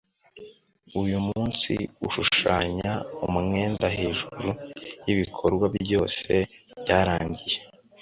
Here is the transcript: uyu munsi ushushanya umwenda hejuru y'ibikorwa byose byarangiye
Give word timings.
uyu 1.01 1.17
munsi 1.27 1.71
ushushanya 2.07 2.93
umwenda 3.27 3.85
hejuru 3.97 4.47
y'ibikorwa 5.05 5.65
byose 5.81 6.31
byarangiye 6.81 7.57